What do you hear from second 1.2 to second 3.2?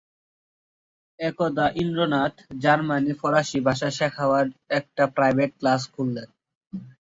একদা ইন্দ্রনাথ জার্মান